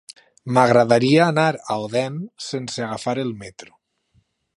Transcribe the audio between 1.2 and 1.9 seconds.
anar a